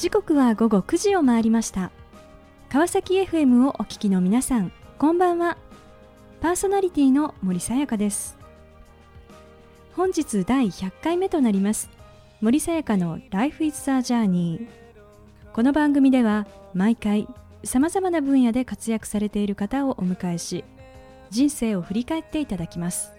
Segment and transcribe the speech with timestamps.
[0.00, 1.90] 時刻は午後9時を回りました。
[2.70, 5.58] 川崎 FM をお聞きの皆さんこんばんは。
[6.40, 8.38] パーソナリティの森さやかです。
[9.94, 11.90] 本日第100回目となります
[12.40, 14.68] 森さやかの Life is a Journey
[15.52, 17.28] この番組では毎回
[17.62, 20.64] さまざまな分野で活躍されている方をお迎えし
[21.28, 23.12] 人生を振り返っていただきます。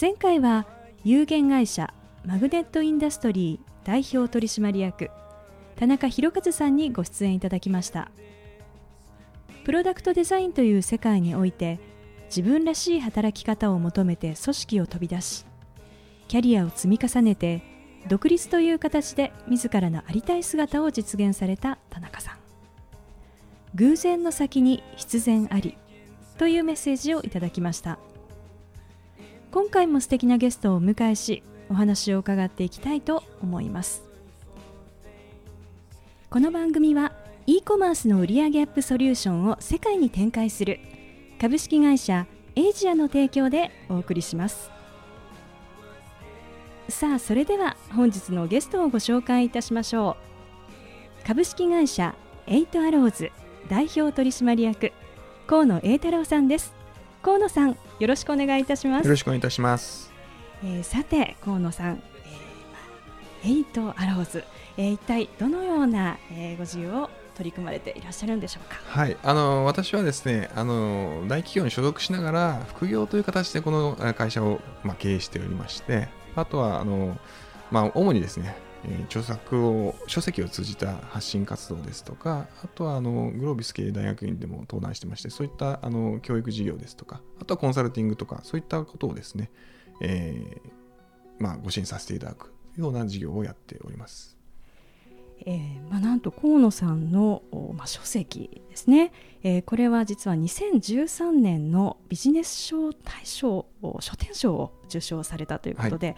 [0.00, 0.64] 前回は
[1.04, 1.92] 有限会社
[2.24, 5.10] マグネットインダストリー代表取締役
[5.76, 8.10] 田中宏和さんにご出演いただきました。
[9.64, 11.78] プロダクトデザインという世界において
[12.26, 15.46] 自分らしい働き方を求めて組織を飛び出し
[16.28, 17.62] キャリアを積み重ねて
[18.08, 22.36] 独立という形で自らのありたい姿を実現された田中さん。
[23.74, 25.78] 偶然の先に必然あり
[26.38, 27.98] というメッセージをいただきました。
[29.50, 34.02] 今回も素敵なゲストをお迎えしお話を伺っていきたいと思います。
[36.30, 37.12] この番組は
[37.46, 40.78] e コマースの売上アップソリューションを世界に展開する
[41.40, 44.70] 株式会社エイジアの提供でお送りします。
[46.88, 50.16] さあそれでは本日のゲストをご紹介いたしましょ
[51.22, 51.26] う。
[51.26, 52.14] 株式会社
[52.46, 53.30] エイトアローズ
[53.68, 54.92] 代表取締役
[55.46, 56.74] 河野英太郎さんです。
[57.22, 59.04] 河野さんよろしくお願いいたします。
[59.04, 60.11] よろしくお願いいたします。
[60.64, 62.02] えー、さて河野さん、
[63.42, 64.44] えー、エイトアローズ、
[64.76, 68.76] えー、一体どのような、えー、ご事業を取り組まれていらっしゃるんでしょうか？
[68.86, 77.16] はい、あの私はですね、あの大企業に所属しながら副業という形でこの会社をまあ経営しておりまして、あとはあの
[77.70, 78.54] まあ主にですね、
[79.06, 89.50] 著作を書籍を通じた発信活動ですとか、あとはあのグロービス系大学院でも登壇してまして、そういったあの教育事業ですとか、あとはコンサルティングとかそういったことをですね。
[90.00, 90.72] えー
[91.38, 94.36] まあ、ご支援させていただくような事業をやっております。
[95.44, 97.42] えーまあ、なんと河野さんの、
[97.74, 103.66] まあ、書籍ですね、えー、これは実は2013年のビジネス書大賞
[103.98, 106.16] 書店賞を受賞されたということで、はい、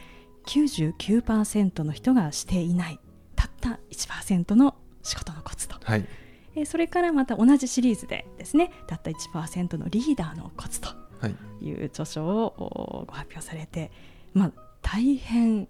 [0.69, 3.01] 99%の人がしていない
[3.35, 6.07] たった1%の仕事のコツと、はい、
[6.55, 13.91] えー、それからまた同じシリーズでですねたった1%のリーダーのコツという著書をご発表されて、
[14.33, 14.53] まあ、
[14.83, 15.69] 大変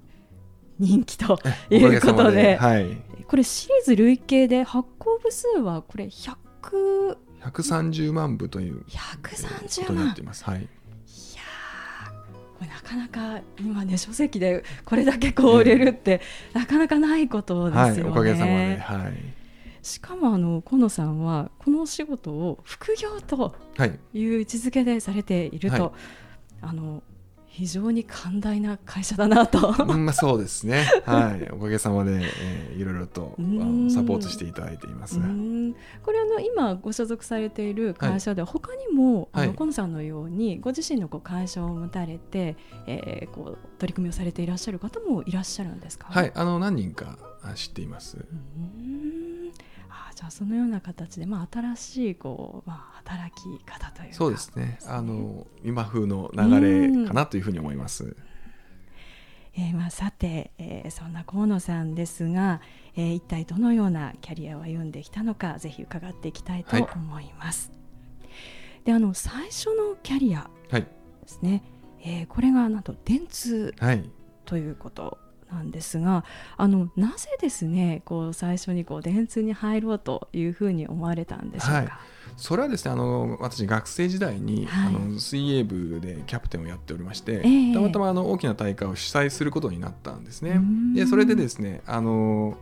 [0.79, 1.39] 人気と
[1.71, 10.11] いうことではい、これシリーズ累計で発行部数はこれ100 130万部という130万。
[10.11, 10.45] っています。
[10.45, 10.63] はい、い
[12.63, 16.23] やなかなか今ね書籍でこれだけこう売れるって、
[16.55, 18.03] なかなかないことですよね。
[18.03, 19.35] はい、おかげさまで、はい、
[19.85, 23.55] しかもあの河野さんはこのお仕事を副業と
[24.15, 24.27] い。
[24.27, 25.93] う位置づけでされていると、はい、
[26.63, 27.03] あの
[27.49, 29.85] 非常に寛大な会社だなと。
[29.85, 33.37] まあ、そうですね、 はい、おかげさまで、えー、いろいろと
[33.91, 35.21] サポートしていただいています。
[35.21, 42.57] これあの今ご所属されている会社では、他にも、はい、あの河野さんのようにご自身のこう会社を持たれて、
[42.87, 46.09] えー、こう取り組みをされていらっしゃる方もいらっしゃるんですか？
[46.11, 46.33] はい。
[46.35, 47.19] あの何人か
[47.55, 48.17] 知っています。
[48.17, 54.15] じゃあそのような形で、まあ、新しいこう、まあ、働き方というか。
[54.15, 54.79] そうですね。
[54.87, 58.17] あの今風の流れかなというふうに思います。
[59.57, 62.61] えーまあ、さて、えー、そんな河野さんですが、
[62.97, 67.71] えー、一体どのようなキャリアを歩んできたのかぜひ伺っていきたいと思います。
[67.71, 68.31] はい、
[68.85, 70.85] であの最初のキャリアで
[71.27, 71.63] すね、
[72.03, 73.73] はい、えー、これがなんと電通
[74.45, 75.19] ということ
[75.55, 76.25] なんですが
[76.57, 81.89] あのなぜですねこう最初にこう電通に入ろうというふうに思われたんでしょうか、はい、
[82.37, 90.61] それはですねあの私学生時代に、はい、あの水泳部でキャプテンをやっておりまして、えー、たまたまあの大きな大会を主催することになったんですね。
[90.95, 92.59] でそれでですねあの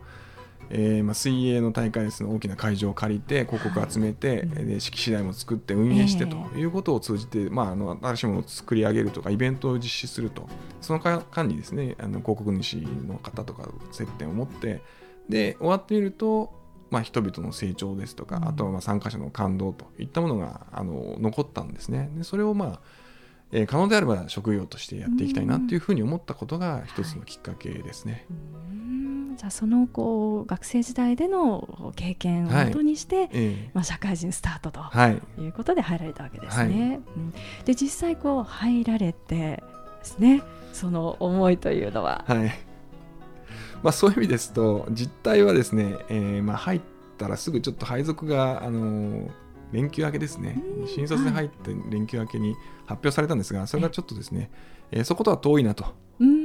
[0.75, 10.49] えーまあ、水泳の大会ですの大きな会場を借りて広告を集めて、はい、で式次第も作って運営してということを通じて、えー、まあ、あの新しいものを作り上げるとかイベントを実施すると
[10.81, 14.81] その間にですねあの広告主の方とか接点を持って
[15.29, 16.51] で終わってみると、
[16.89, 22.09] まあ、人々の成長ですとか、うん、あとはまあ参加者の感動といったものがあの残ったんですね。
[22.17, 22.79] でそれをまあ
[23.55, 28.25] えー、可能であれば職業としてやっていきたいなっていうふうに思ったことが一つのきっかけですね。
[28.51, 34.81] はいじゃあそのこう学生時代での経験をもとにして、はい、まあ、社会人スタートと
[35.41, 35.47] い。
[35.47, 36.79] うことで入られたわけですね。
[36.79, 37.33] はい、うん、
[37.65, 39.63] で実際こう入られてで
[40.03, 42.25] すねその思いというのは。
[42.27, 42.53] はい。
[43.81, 46.81] まあ、そういう意味ですと実態はですね、えー、まあ入っ
[47.17, 49.29] たらすぐちょっと配属が、あのー、
[49.73, 50.61] 連休明けですね。
[50.87, 54.49] 新卒で入って連休明けに発表されたんですがそれがちょっとですね、
[54.91, 55.85] えー、そことは遠いなと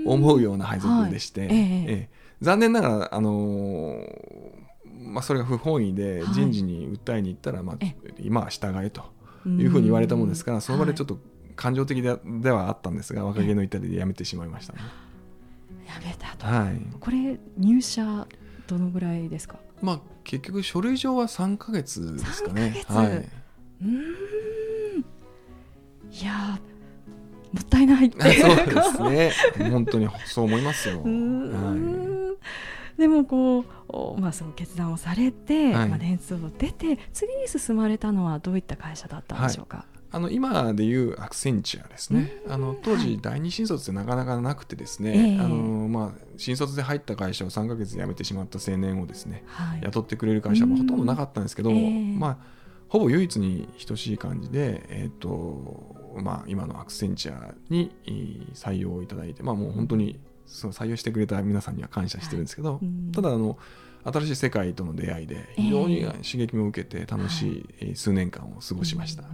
[0.04, 4.00] 思うような配属でして、えー、えー残念ながら、あの
[5.00, 7.76] まあ、それが不本意で人事に訴えに行ったら、まあ、
[8.18, 9.02] 今は従えと
[9.46, 11.18] いうふうに言われたものですからその場でちょっと
[11.56, 14.80] 感情的でではあったんですが若気の至りでやめてしまいましたね。
[15.86, 18.26] やめたと、はい、これ入社
[18.66, 19.56] どのぐらいですか？
[19.82, 22.84] まあ結局書類上は3か月ですかね。
[22.86, 23.28] はい、
[23.82, 23.98] うん。
[26.10, 26.58] いや
[27.52, 28.52] もったいないって そ
[29.08, 29.70] うですね。
[29.70, 31.00] 本当にそう思いますよ。
[31.02, 31.06] はい、
[32.98, 39.86] でもこう、まあ、その決断をされて、はい、まあ、電通を出て次に進まれたのはどういった会社だったんでしょうか、はい。
[40.10, 45.56] あの今でいうアクセンチュアですね、あの当時、第二新卒ってなかなかなくてですね、はい、あの
[45.88, 52.36] まあ、新卒で入った会社を3か月で辞めてしまった青年をですね、はい、雇ってくれる会社もほとんどなかったんですけど、まあ、
[52.88, 57.92] ほぼ唯一に等しい感じで、えーとまあ、今のアクセンチャーに
[58.54, 60.18] 採用いただいて、まあ、もう本当に
[60.48, 63.58] その採用してくれた皆さんには感謝してるんですけど、はい、ただあの
[64.04, 69.24] 新しい世界との出会いで非常に刺激も受けて楽しい数年間を過ごしました。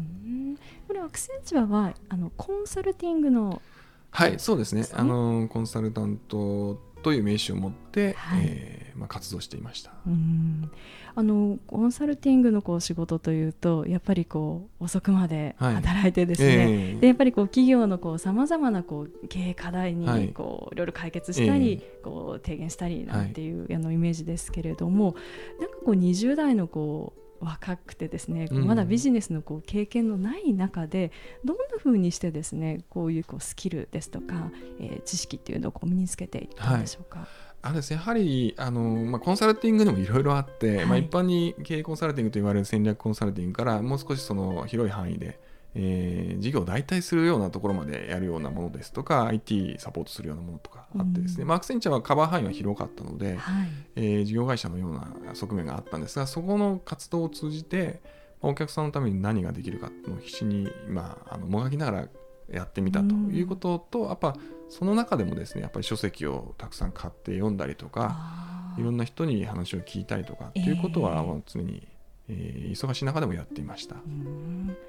[0.86, 3.62] これアクセンチャーはあのコンサルティングの
[4.10, 4.86] はいそうですね。
[4.92, 9.92] あのコンサルタントという名刺を持って、はい、えー、まあ、活動していました。
[10.06, 10.70] うん。
[11.14, 16.64] あのコンサルティングのこう仕事というとやっぱりこう遅くまで働いてですね、はいえ。
[16.96, 25.14] ー、でやっぱりこう企業のさまざまなこう経営課題にこういろいろ解決したり、えー、こう提言したりなんていう、あのイメージですけれども
[25.60, 31.12] なんかこう20代のこう若くてですね、まだビジネスのこう経験のない中で
[31.44, 34.50] どんなふうにしてですねこういうこうスキルですとか、
[34.80, 37.20] えー、知識っていうのをこう身につけていったんでしょうか？
[37.20, 37.28] はい。
[37.66, 45.40] あですやはりあの、まあ、コンサルティングでもいろいろあって、はい、まあ、一般に経営コンサルティングと言われる戦略コンサルティングからもう少しその広い範囲で、
[45.76, 58.00] えー、事業を代替するようなところまでやるようなものですとか IT サポートするようなものとかあってですね、うん、まあ、アクセンチャーはカバー範囲は広かったので、はい、えー、事業会社のような側面があったんですがそこの活動を通じて
[58.40, 62.08] お客さんのために何ができるかの必死に、まあ、あのもがきながら
[62.50, 64.36] やってみたということと、うん、やっぱ
[64.68, 71.86] その中でもですねやっぱり書籍をたくさん買って読んだりとかいろんな人に話を聞いたりとかっていうことは常に
[72.28, 73.96] えー、忙しい中でもやっていました、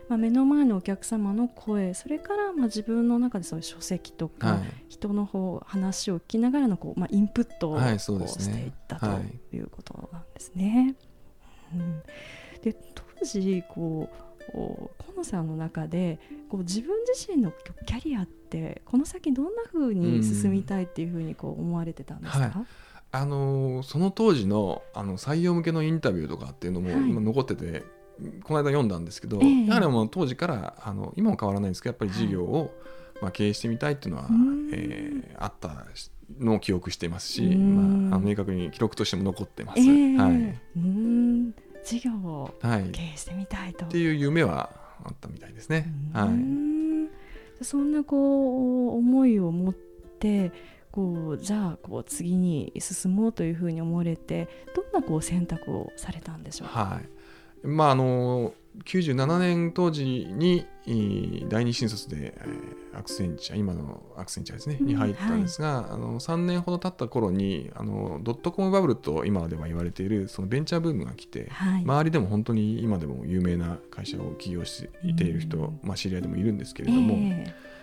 [0.08, 9.08] まあ、目の前のお客様の声それからまあ自分の中でそういう書籍とか、はい、人の方話を聞きながらのこう、まあ、インプットを、はいね、していったと
[9.52, 9.60] い。
[9.60, 10.96] うことなんですね。
[11.74, 12.02] うん、
[12.62, 14.24] で当時こう
[15.04, 17.52] 河野さんの中でこう自分自身の
[17.86, 22.52] キャリアってこの先どんなふうに進みたいっていうふうにこう思われてたんですか、はい
[23.16, 27.82] あのその当時のあの採用向けのインタビューとかっていうのも今残ってて、はい、
[28.44, 32.70] この間読んだんですけど、えー、やはりもう当時からあの今も変わらないんですけどやっぱり事業を、はい、
[33.22, 34.28] まあ、経営してみたいっていうのは、
[34.74, 35.86] えー、あった
[36.40, 39.80] のを記憶していますし、まあ、あの明確に記録としても残ってます。
[39.80, 41.54] えー、はい、うん。
[41.86, 44.72] 事業を経営してみたいと、っていう夢は
[45.06, 45.94] あったみたいですね。
[46.14, 50.52] はい、そんなこう思いを持って
[50.96, 56.70] こうじゃあこう次に進もうというふうに思われてどんなこう選択をされたんでしょう？
[56.70, 57.68] か、はい。
[57.68, 58.54] まあ、あの
[58.86, 60.66] 97年当時に
[61.50, 62.38] 第二新卒で、
[62.94, 77.16] アクセンチャー今のアクセンチャーですね、に入ったんですが、はい、あの3年ほど経った頃にあのドットコムバブルと今では言われているそのベンチャーブームが来て、はい、周りでも本当に今でも有名な会社を起業していている人、まあ、知り合いでもいるんですけれども。
[77.16, 77.76] えー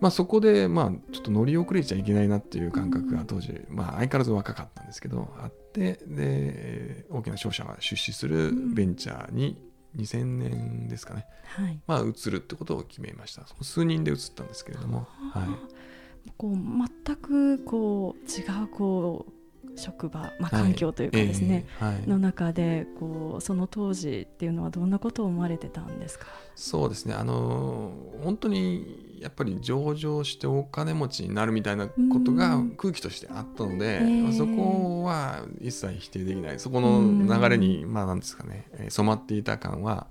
[0.00, 9.58] まあ、そこで、まあ、ちょっと乗り遅れちゃいけないなっていう感覚が当時、まあ、相変わらず若かったんですけどあってで大きな商社が出資するベンチャーに
[9.96, 13.46] 2000年ですかね、はい、まあ、移るってことを決めました。
[13.62, 19.32] 数人で移ったんですけれども、はい、こう全くこう違うこう
[19.78, 26.26] 職場、まあ、環境というかですね、はいえーはい、の中でこうその当時っていうのはどんなことを思われてたんですか？
[26.54, 27.14] そうですね。
[27.14, 27.92] あの
[28.22, 31.94] 本当にやっぱり上場してお金持ちになるみたいなこ
[32.24, 36.60] とが空気としてあったので、えー、そこは一切否定できない。
[36.60, 40.06] そこの流れにまあなんですかね染まっていた感は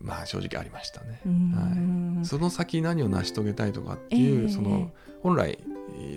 [0.00, 5.58] まあ正直ありましたね、はい、その先何を成し遂げたいとかっていう、えー、その本来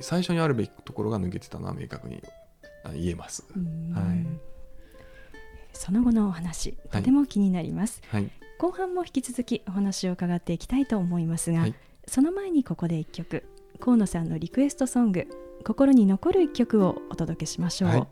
[0.02, 2.22] 最初にあるべきところが抜けてたのは明確に
[2.94, 3.46] 言えます。
[3.94, 4.26] はい、
[5.74, 11.76] その後のお話とても気になります、はい、後半も引き続きお話を伺っていきたいと思いますが、はい、
[12.08, 13.44] その前にここで一曲
[13.80, 15.28] 河野さんのリクエストソング
[15.64, 18.08] 心に残る一曲をお届けしましょう、はい、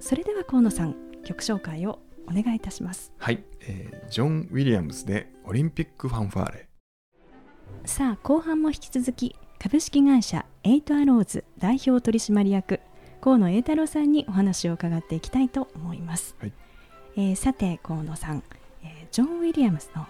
[0.00, 0.94] それでは河野さん
[1.24, 3.12] 曲紹介をお願いいたします。
[3.18, 6.68] はい、えー、ジョン・ウィリアムズでオリンピックファンファーレ。
[7.84, 12.80] さあ後半も引き続き株式会社エイトアローズ代表取締役
[13.20, 16.52] 河野英太郎さんにお話を伺っていきたいと思います、はい、
[17.16, 18.42] えー、さて河野さん、
[18.82, 20.06] えー、ジョン・ウィリアムスの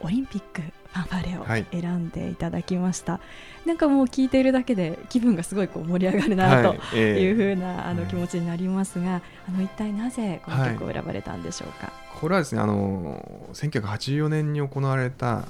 [0.00, 3.20] オリンピックファンファーレを選んでいただきました、は
[3.64, 7.32] い、なんかもう聞いているだけで気分がすごいこう盛り上がるなとい。
[7.32, 15.46] うふうな、あの気持ちになりますが、あの一体なぜこの曲を選ばれたんでしょうか、はい、これはですねあの1984年に行われた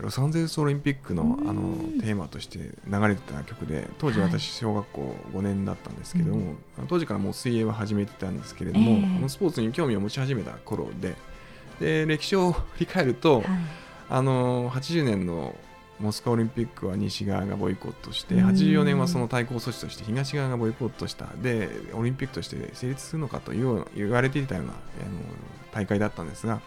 [0.00, 6.56] ロサンゼルスオリンピックのあのテーマとして流れてた曲で当時私小学校5年だったんですけども、はい、
[6.88, 11.16] 当時からもう水泳は始めてたんですけれども、えー、スポーツに興味を持ち始めた頃で
[11.80, 13.44] で歴史を振り返ると、はい、
[14.12, 15.56] あの80年の
[15.98, 21.28] モスクワオリンピックは西側がボイコットして84年はその対抗措置として東側がボイコットした。
[21.42, 24.80] でオリンピックとして成立するのかという言われていたようなあの
[25.72, 26.62] 大会だったんですが、はい、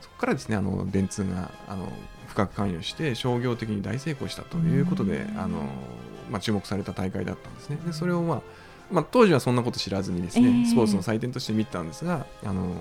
[0.00, 1.92] そこからですねあの電通があの
[2.26, 5.58] 深く関与して商業的に大成功したということで、あの
[6.30, 7.78] まあ、注目された大会だったんですね。
[7.86, 8.42] でそれを、まあ
[8.90, 12.74] まあ、当時はそんなこと知らずにですね、えー、スポーツの祭典として見たんですがあの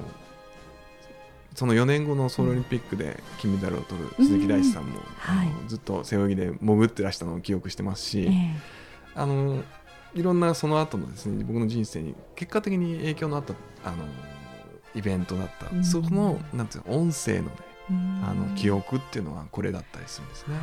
[1.55, 9.62] その4年後のソウルオリンピックで金メダルを取る鈴木大地さんも、はい、ずっと背泳ぎで潜ってらしたのを記憶してますし、えー、あの
[10.13, 13.53] いろんなその後のですね僕の人生に結果的に影響のあった
[13.84, 14.05] あの
[14.96, 17.51] イベントだった、そのなんていう音声のね
[18.24, 20.55] あの記憶っていうのはこれだったりするんですね。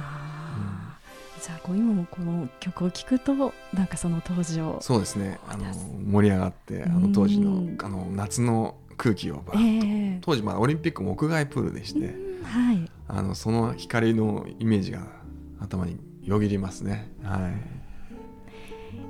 [1.42, 3.34] じゃあこう今もこの曲を聴くと
[3.72, 5.38] なんかその当時をそうですね。
[5.48, 5.64] あの
[6.10, 15.06] 盛り上がってあの当時のあの夏の空気をバーッと、えー、当時まあオリンピックも屋外プールでして、はい、あのその光のイメージが
[15.60, 17.10] 頭によぎりますね。
[17.22, 17.78] はい。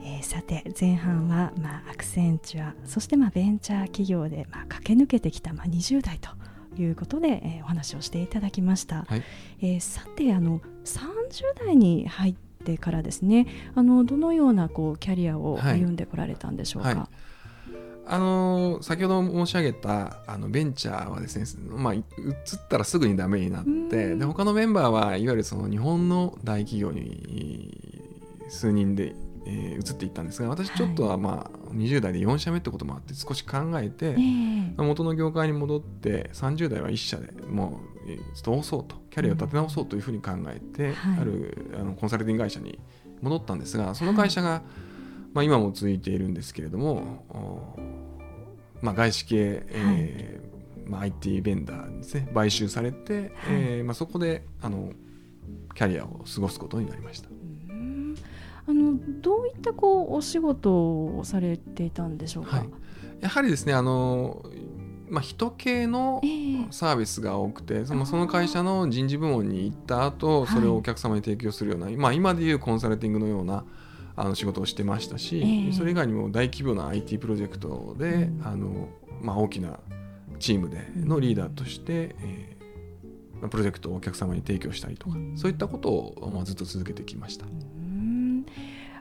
[0.05, 6.31] えー、さて前半は、まあ、アクセンチュアそしてまあベンチャー企業で、まあ、駆け抜けてきた、まあ、20代と
[6.81, 9.23] いうことで、えー、お話をしていただきました、はい、
[9.61, 17.28] えー、さてあの30代に入ってからですねあのどのようなこうキャリアを歩んでこられたんでしょうか、はいはい
[18.11, 22.05] あの先ほど申し上げたあのベンチャーはですね、まあ、移っ
[22.69, 28.01] たらすぐにダメになってで他のメンバーはいわゆるその日本の大企業に
[28.49, 29.15] 数人で
[29.51, 34.15] えー、移っていったんですが私ちょっとはまあ20代で4社目ってこともあって少し考えて、
[34.77, 42.79] 元の業界に戻って30代は1社でもう通そうとキャリアを立て直そうというふうに考えて、あるあのコンサルティング会社に
[43.23, 44.63] 戻ったんですがその会社が、
[45.35, 47.25] まあ、今も続いているんですけれども、
[48.81, 50.49] まあ、外資系、えー
[50.89, 54.93] まあ、IT ベンダーですね買収されて、はい、えー、まあ、そこであの
[55.75, 57.29] キャリアを過ごすことになりました。
[58.67, 60.71] あのどういったこうお仕事
[61.17, 62.69] をされていたんでしょうか、はい、
[63.23, 64.45] やはりですねあの
[65.09, 66.21] まあ、人系の
[66.71, 73.65] サービスが多くて、えー、そのその会社の人事部門に行った後それをお客様に提供するような、はい、まあ、今でいうコンサルティングのような
[74.21, 78.89] あの仕事をしてましたし、えー、それ以外にも大規模な IT プロジェクトで、うん、あの
[79.21, 79.81] まあ、大きな
[80.39, 87.47] チームでのリーダーとして、えー、プロジェクトをお客様に提供したりとか、うん、そういったことを、まあ、ずっと続けてきました。
[87.47, 88.47] うん。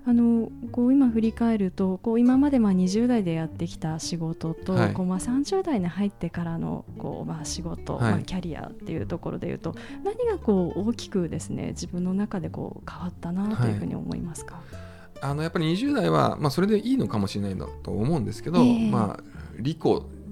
[0.07, 19.24] あのこう今振り返るとこう今までまあ20代でやってきた仕事と、はい、こうまあ30代に入ってからのこうまあ仕事、はい、まあ、キャリアっていうところでいうと何がこう大きくですね自分の中でこう変わったなというふうに思いますか、はい、あのやっぱり20代は、まあ、それでいいのかもしれないなと思うんですけど、えー、まあ、
[19.57, 19.79] 利己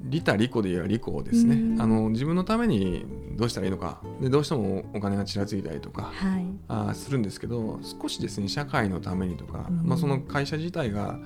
[0.08, 4.02] 利他利己で言えば利己ですね、あの自分のためにどうしたらいいのか。
[4.22, 11.20] でどうしてもお金がちらついたりとか、はい、あするんですけど少しですね社会のためにとか、まあ、その会社自体が、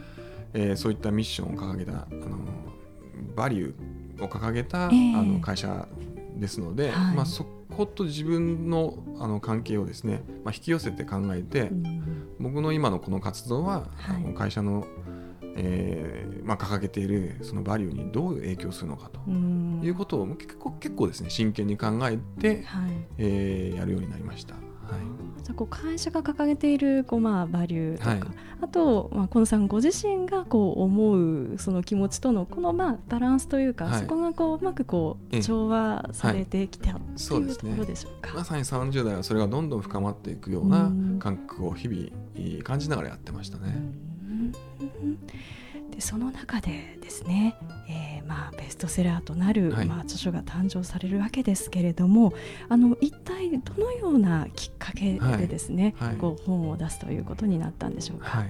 [0.53, 2.37] えー、そういったミッションを掲げたあの
[3.35, 5.87] バリューを掲げた、えー、あの会社
[6.39, 11.71] ですので、はい、まあ、そこと自分のあの関係をですね、まあ、引き寄せて考えて、
[12.39, 14.85] 僕の今のこの活動は、はい、あの会社の
[15.61, 24.55] えーまあ、掲げているそのバリューにどう影響するのかということを結構結構ですね真剣に考えて、はい、えー、やるようになりました。
[24.91, 28.21] はい、じゃこう会社が掲げているこう、まあ、バリューとか、はい、
[28.61, 43.75] あと、まあ、近野さんご自身がこう思うその気持ちとのこの、まあ、バランスというか、はい、そこがこううまくこう調和されてきた、はい、というところでしょうか、ね、まさに30代はそれがどんどん深まっていくような感覚を日々感じながらやってましたね。
[45.91, 47.55] でその中でですね、
[47.89, 52.33] えー、まあベストセラーとなる、はい、まあ、著書が誕生されるわけですけれども
[52.67, 56.09] あの一体どのようなきっかけでですね、はい。
[56.09, 58.45] はい、こう本を出すということになったんでしょうか？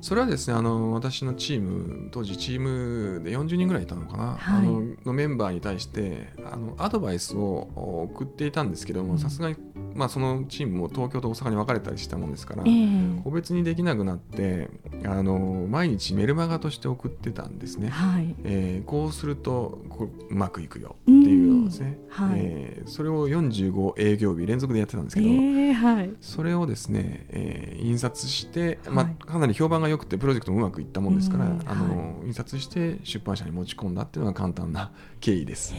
[0.00, 7.68] それはですねあの私のチーム当時チームで40人ぐらいいたのかな、あののメンバーに対してあのアドバイスを
[8.12, 9.56] 送っていたんですけどもさすがに
[9.98, 14.68] まあ、そのチームも東京と大阪に分かれたりしたもんですから、えー、個別にできなくなって
[15.04, 18.36] あの毎日メルマガとして送ってたんですね、はい。
[18.44, 22.32] えー、こうするとこううまくいくよっていうのですね、はい。
[22.36, 35.74] えー、それを45営業日連続でやってたんですけど、えーはい、それをですね、えー、印刷して、まあ、かなり評判が良くてプロジェクトもうまくいったもんですから、あの印刷して出版社に持ち込んだっていうのが簡単な経緯です。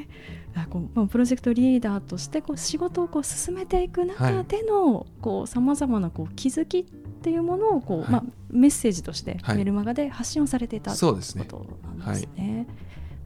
[0.00, 5.06] へこうプロジェクトリーダーとしてこう仕事をこう進めていく中での
[5.46, 6.84] さまざまなこう気づきっ
[7.22, 11.66] ていうものをこう、はい、まあ、メッセージとしてメルマガで発信をされていた、はい、ということ
[11.98, 12.66] なんですね。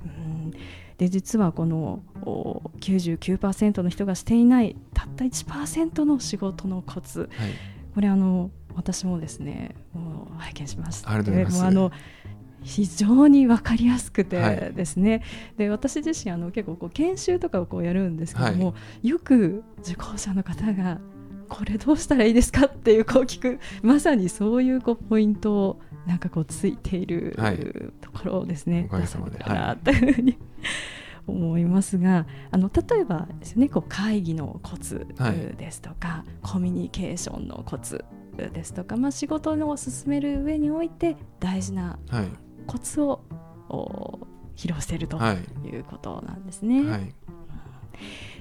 [0.04, 0.50] うん。
[0.98, 2.02] で実はこの
[2.80, 7.30] 99%の人がしていないたった1%の仕事のコツ、はい、
[7.94, 11.10] これあの私もですねもう拝見しました。
[11.10, 11.96] ありがとうございます。
[12.64, 15.22] 非常に分かりやすくてですね、はい、
[15.58, 20.98] で私自身あの結構こう研修とかをこうやるんですけども、はい、よく受講者の方が
[21.48, 23.60] これどうしたらいいですかっていうこう聞く。
[23.82, 27.58] まさにそういうこうポイントをなんかこうついている、はい、
[28.00, 28.86] ところですね。
[28.88, 29.38] おかげさまで。
[29.38, 30.38] な というふうに
[31.26, 35.06] 思いますがあの例えばですねこう会議のコツ
[35.56, 38.04] ですとか、はい、コミュニケーションのコツ
[38.36, 41.98] ですとか、まあ、仕事を進める上において大事な
[42.66, 43.20] コツを、
[43.68, 44.18] は
[44.56, 45.18] い、披露していると
[45.64, 45.76] い。
[45.78, 46.82] うことなんですね。
[46.82, 47.14] はい、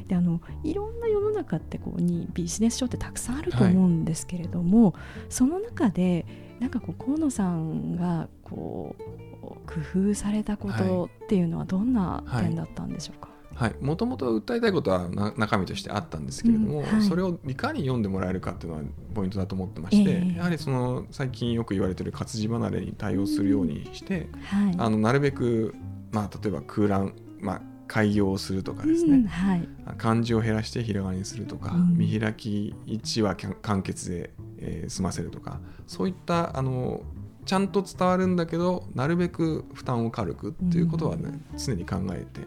[0.07, 4.93] であのいろんな世の中ってこうにビジネス書ってたくさんあると思うんですけれども、はい、
[5.29, 6.25] その中で
[6.59, 9.03] なんかこう河野さんがこう
[9.43, 13.32] 工夫されたことっていうのはどんな点だったんでしょうか、はい
[13.81, 18.83] もともと訴えたいことは中身としてあったんですけれども、うんはい、それをいかに読んでもらえるかっていうのは
[19.13, 25.75] ポイントだと思ってまして、えー、やはりその最近よく言われている活字離れに対応するようにして、うんはい、あのなるべく、
[26.11, 37.01] まあ、例えば空欄、まあ、開業をするとかですね、うんはい、漢字を減らしてひらがなにするとか、見開き1は簡潔で、えー、済ませるとかそういったあの
[37.45, 42.41] ちゃんと伝わるんだけどなるべく負担を軽くっていうことはね、うん、常に考えて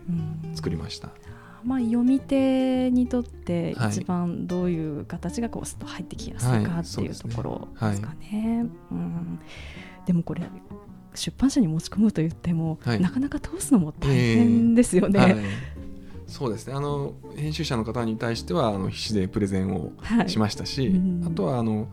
[0.54, 1.10] 作りました。
[1.64, 8.66] まあ、読み手にとって一番どういう形がこうスッと入ってきやすいかっていうところですかね。
[8.92, 9.40] うん、
[10.06, 10.42] でもこれ
[11.16, 15.20] 出版社に持ち込むと言っても、はい、なかなか通すのも大変ですよね。
[15.20, 15.44] えーはい。
[16.28, 16.74] そうですね。
[16.74, 19.92] あの編集者の方に対してはあの必死でプレゼンを
[20.26, 21.88] しましたし、はいうん、あとはあの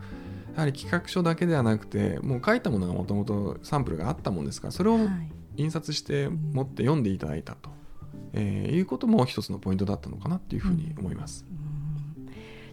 [0.54, 4.98] やはり企画書だけではなくてもう書いたものがもともとサンプルがあったもんですからそれを
[5.56, 7.70] 印刷して持って読んでいただいたと、
[8.32, 11.44] えー、いうことも一つのポイントだったのかなっていうふうに思います。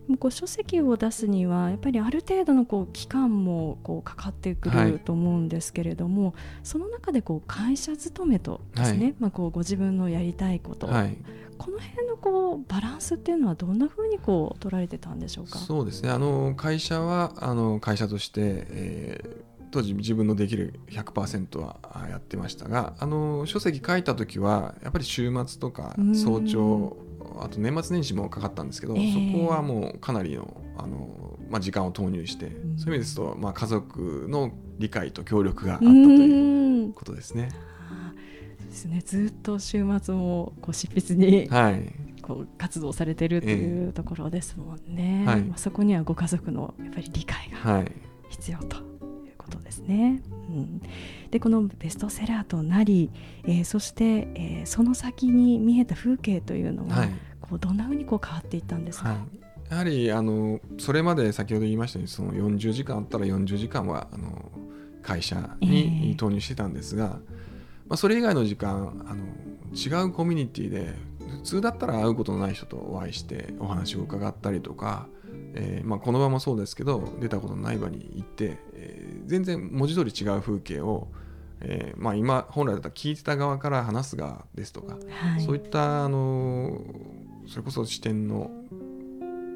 [0.08, 11.17] でもこう書籍を出すにはやっぱりある程度のこう期間もこうかかってくると思うんですけれども、はい、その中でこう会社勤めとですね、はい、まあ、こうご自分のやりたいこと、はい、
[11.63, 15.60] この辺のこうバランスっていうのはどんなふうにこう取られてたんでしょうか？
[15.60, 16.10] そうですね。
[16.10, 21.78] あの会社はあの会社として、えー当時自分のできる100%は
[22.10, 26.97] やってましたがあの書籍書いた時はやっぱり週末とか早朝
[27.39, 37.47] あと年末年始もかかったんですけど、えー、そこはもうかなりのあの、まあ、時間を投入して、うん、そういう意味ですと、まあ、家族の理解と協力があったということですね。
[38.71, 39.01] ですね。
[39.05, 47.84] ずっと週末もこう執筆に、はい、こう活動されてるというところですもんね、えーはい、まあ、そこにはご家族のやっぱり理解が
[48.29, 48.84] 必要という
[49.38, 50.23] ことですね。
[50.49, 50.81] うん、
[51.29, 53.12] でこのベストセラーとなり、
[53.43, 54.03] えー、そして、
[54.36, 57.10] えー、その先に見えた風景というのは、はい、
[57.41, 59.17] こうどんなふうにこう変わっていったんですか、
[59.69, 64.51] やはりあのそれまで先ほど言いましたようにその40時間あったら40時間はあの
[65.01, 67.40] 会社に投入してたんですが、えー
[67.91, 69.25] まあ、それ以外の時間あの
[69.75, 75.10] 違うコミュニティで普通だったら会うことのない人とお会いしてお話を伺ったりとか、
[75.56, 81.10] えー、まあ、この場もそうですけど出たことのない場に行って、えー、全然文字通り違う風景を、
[81.60, 86.80] えー、まあ、今本来だったら聞いてた側から話す側ですとか、はい、そういったあの
[87.49, 88.51] それこそ視点の、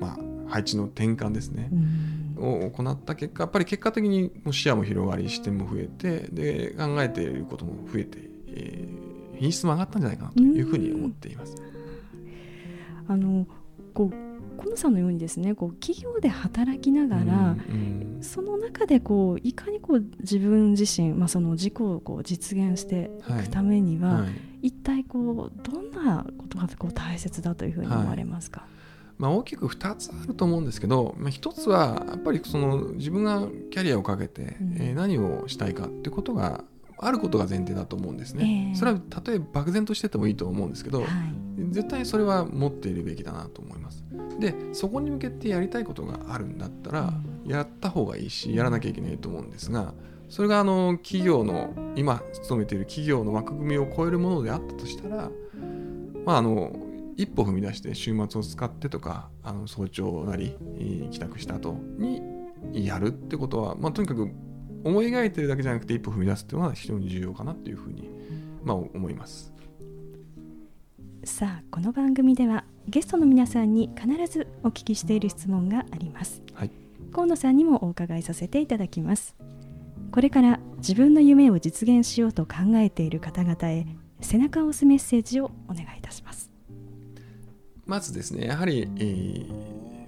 [0.02, 0.17] まあ、
[0.50, 1.69] 配置の転換ですね、
[2.38, 11.56] を行った結果やっぱり結果的に視野も広がり視点も増えてで考えていることも増えて、えー、品質も上がったんじゃないかなというふうに思っています。
[13.08, 13.45] あの
[13.93, 14.26] こう
[14.58, 24.21] 河野さんのようにですねこう企業で働きながら、うんうん、その中でこういかにこう自分自身、まあ、その自己をこう実現していくためには、はい。
[24.21, 24.32] はい、
[24.63, 28.75] 一体こうどんなことがこう大切だというふうに思われますか、はい
[29.17, 36.63] まあ、大きく2つあると思うんですけど、まあ、1つはやっぱりその自分がキャリアをかけて、えー、何をしたいかってことが
[36.97, 41.10] あることが前提だと思うんですね、えー、それはたとえ漠然としててもいいと思うんですけど、はい、
[41.71, 44.04] 絶対それは持っているべきだなと思います。
[44.39, 47.13] でそこに向けてやりたいことがあるんだったら、
[47.45, 49.93] うん、やった方がいいしやらなきゃいけないと思うんですが
[50.30, 55.30] それがあの企業の今勤めている企業の枠組みを超えるものであったとしたら
[56.25, 56.75] まああの
[57.17, 60.56] 一歩踏み出して週末を使ってとかあの早朝なり
[61.12, 62.21] 帰宅した後に
[62.73, 64.30] やるってことは、まあ、とにかく
[64.84, 68.10] 思い描いてるだけじゃなくて一歩踏み出すっていうのは非常に重要かなっていうふうに、
[68.63, 69.54] まあ、思います。
[71.23, 76.71] さあこの番組ではゲストの皆さんに必ずお聞きしている質問があります、はい、
[77.12, 79.36] 河野さんにもお伺いさせていただきます。
[80.12, 83.86] これから自分の夢を実現しようと考えている方々へ
[84.21, 86.55] 背中を押すメッセージをお願いいたします
[87.86, 89.48] まずですねやはり、えー、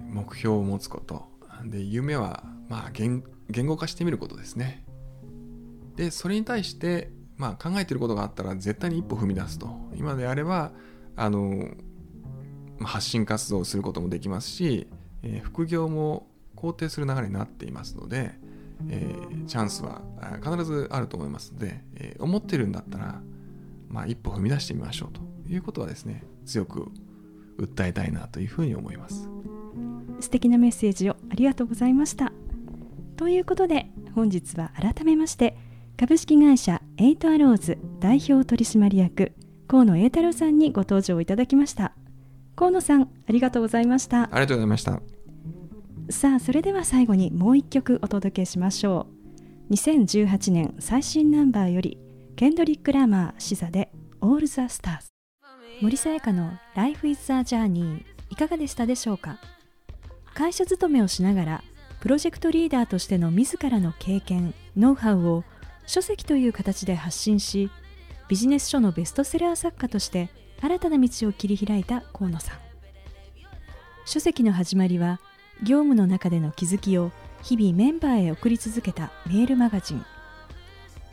[0.10, 1.26] 目標を持つこと。
[1.66, 4.86] で夢は、まあ、言言語化してみることですね。
[5.96, 9.70] でそれに対して、まあ、考えてることがあったら絶対に一歩踏み出すと。
[9.96, 10.72] 今であれば
[11.16, 11.70] あの
[12.80, 14.88] 発信活動をすることもできますし、
[15.24, 18.36] えー、副業も肯定する流れになっていますので、
[18.90, 20.02] えー、チャンスは
[20.44, 23.22] 必ずあると思いますので、えー、思ってるんだったら、
[23.90, 26.92] まあ、一歩踏み出してみましょうということはですね強く
[27.58, 29.30] 訴えたいなというふうに思います。
[30.20, 32.32] 素敵なメッセージをありがとうございました。
[33.16, 35.58] ということで本日は改めまして
[35.98, 39.34] 株式会社エイトアローズ代表取締役
[39.68, 41.94] 河野英太郎さんにご登場いただきました。
[42.56, 44.24] 河野さんありがとうございました。
[44.24, 45.02] ありがとうございました。
[46.10, 49.08] さあそれでは最後にもう一曲お届けしましょ
[49.70, 49.74] う。
[49.74, 52.00] 2018年最新ナンバーより
[52.36, 53.92] ケンドリック・ラマー、SZA で
[54.22, 55.17] All the Stars
[55.80, 59.38] 森さやかの Life is a Journey いかがでしたでしょうか？
[60.34, 61.64] 会社勤めをしながら
[62.00, 65.44] プロジェクトリーダーとしての自らの経験ノウハウを
[65.86, 67.70] 書籍という形で発信し
[68.28, 70.30] ビジネス書のベストセラー作家として
[70.62, 72.58] 新たな道を切り開いた河野さん。
[74.06, 75.20] 書籍の始まりは
[75.62, 77.12] 業務の中での気づきを
[77.44, 80.04] 日々メンバーへ送り続けたメールマガジン。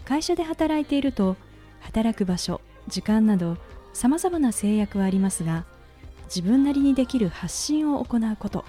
[0.07, 1.37] 会社で働いていると
[1.81, 3.59] 働く場所時間など
[3.95, 5.65] さまざまな制約はありますが
[6.27, 8.65] 自分なりにできる発信を行うこと。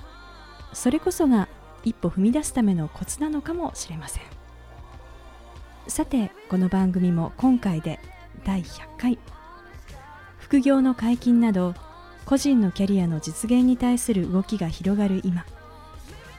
[0.72, 1.48] それこそが
[1.84, 4.24] 一歩踏み出すためのコツなのかもしれません。
[5.88, 8.00] さてこの番組も今回で
[8.46, 9.20] 第100回。
[10.38, 11.74] 副業の解禁など
[12.26, 15.46] 個人のキャリアの実現に対する動きが広がる今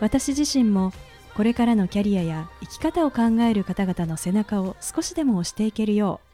[0.01, 0.93] 私自身も
[1.35, 6.26] これからのキャリアや生き方を考える方々の背中を少しでも押していけるよう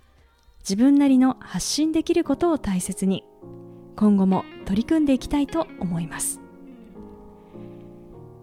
[0.62, 3.25] 自分なりの発信できることを大切に。
[3.96, 6.40] 今後も取り組んでいきたいと思います。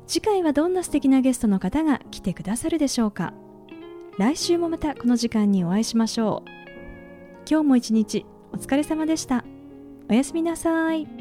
[0.05, 3.34] 次回はどんな素敵なゲストの方が来てくださるでしょうか。
[4.17, 6.49] 来週もまたこの時間にお会いしましょう。
[7.49, 9.43] 今日も一日お疲れ様でした。
[10.10, 11.18] おやすみなさい。